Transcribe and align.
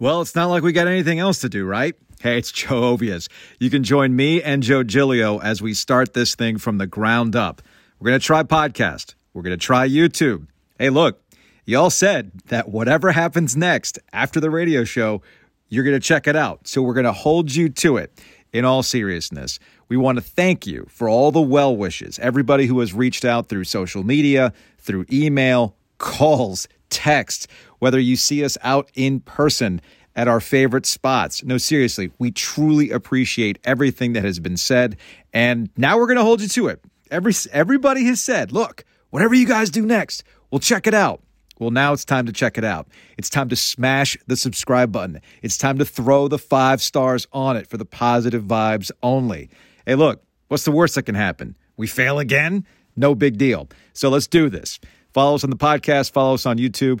Well, 0.00 0.22
it's 0.22 0.34
not 0.34 0.46
like 0.46 0.62
we 0.62 0.72
got 0.72 0.86
anything 0.86 1.18
else 1.18 1.40
to 1.40 1.50
do, 1.50 1.66
right? 1.66 1.94
Hey, 2.22 2.38
it's 2.38 2.50
Joe 2.50 2.96
Ovies. 2.96 3.28
You 3.58 3.68
can 3.68 3.84
join 3.84 4.16
me 4.16 4.42
and 4.42 4.62
Joe 4.62 4.82
Giglio 4.82 5.38
as 5.40 5.60
we 5.60 5.74
start 5.74 6.14
this 6.14 6.34
thing 6.34 6.56
from 6.56 6.78
the 6.78 6.86
ground 6.86 7.36
up. 7.36 7.60
We're 7.98 8.08
going 8.08 8.18
to 8.18 8.24
try 8.24 8.42
podcast. 8.42 9.14
We're 9.34 9.42
going 9.42 9.58
to 9.58 9.62
try 9.62 9.86
YouTube. 9.86 10.46
Hey, 10.78 10.88
look, 10.88 11.22
y'all 11.66 11.90
said 11.90 12.32
that 12.46 12.70
whatever 12.70 13.12
happens 13.12 13.58
next 13.58 13.98
after 14.10 14.40
the 14.40 14.48
radio 14.48 14.84
show, 14.84 15.20
you're 15.68 15.84
going 15.84 16.00
to 16.00 16.00
check 16.00 16.26
it 16.26 16.34
out. 16.34 16.66
So 16.66 16.80
we're 16.80 16.94
going 16.94 17.04
to 17.04 17.12
hold 17.12 17.54
you 17.54 17.68
to 17.68 17.98
it. 17.98 18.18
In 18.54 18.64
all 18.64 18.82
seriousness, 18.82 19.58
we 19.88 19.98
want 19.98 20.16
to 20.16 20.24
thank 20.24 20.66
you 20.66 20.86
for 20.88 21.10
all 21.10 21.30
the 21.30 21.42
well 21.42 21.76
wishes, 21.76 22.18
everybody 22.20 22.64
who 22.64 22.80
has 22.80 22.94
reached 22.94 23.26
out 23.26 23.48
through 23.48 23.64
social 23.64 24.02
media, 24.02 24.54
through 24.78 25.04
email, 25.12 25.76
calls, 25.98 26.66
text, 26.88 27.48
whether 27.80 27.98
you 27.98 28.16
see 28.16 28.44
us 28.44 28.56
out 28.62 28.88
in 28.94 29.18
person 29.20 29.80
at 30.14 30.28
our 30.28 30.40
favorite 30.40 30.86
spots. 30.86 31.42
No, 31.42 31.58
seriously, 31.58 32.12
we 32.18 32.30
truly 32.30 32.90
appreciate 32.90 33.58
everything 33.64 34.12
that 34.12 34.24
has 34.24 34.38
been 34.38 34.56
said. 34.56 34.96
And 35.32 35.70
now 35.76 35.98
we're 35.98 36.06
going 36.06 36.16
to 36.16 36.24
hold 36.24 36.40
you 36.40 36.48
to 36.48 36.68
it. 36.68 36.80
Every, 37.10 37.32
everybody 37.52 38.04
has 38.04 38.20
said, 38.20 38.52
look, 38.52 38.84
whatever 39.10 39.34
you 39.34 39.46
guys 39.46 39.70
do 39.70 39.84
next, 39.84 40.22
we'll 40.50 40.60
check 40.60 40.86
it 40.86 40.94
out. 40.94 41.22
Well, 41.58 41.70
now 41.70 41.92
it's 41.92 42.06
time 42.06 42.24
to 42.26 42.32
check 42.32 42.56
it 42.56 42.64
out. 42.64 42.88
It's 43.18 43.28
time 43.28 43.50
to 43.50 43.56
smash 43.56 44.16
the 44.26 44.36
subscribe 44.36 44.92
button. 44.92 45.20
It's 45.42 45.58
time 45.58 45.78
to 45.78 45.84
throw 45.84 46.26
the 46.26 46.38
five 46.38 46.80
stars 46.80 47.26
on 47.32 47.56
it 47.56 47.66
for 47.66 47.76
the 47.76 47.84
positive 47.84 48.44
vibes 48.44 48.90
only. 49.02 49.50
Hey, 49.84 49.94
look, 49.94 50.22
what's 50.48 50.64
the 50.64 50.72
worst 50.72 50.94
that 50.94 51.02
can 51.02 51.14
happen? 51.14 51.56
We 51.76 51.86
fail 51.86 52.18
again? 52.18 52.64
No 52.96 53.14
big 53.14 53.36
deal. 53.36 53.68
So 53.92 54.08
let's 54.08 54.26
do 54.26 54.48
this. 54.48 54.80
Follow 55.12 55.34
us 55.34 55.44
on 55.44 55.50
the 55.50 55.56
podcast, 55.56 56.12
follow 56.12 56.34
us 56.34 56.46
on 56.46 56.56
YouTube, 56.56 57.00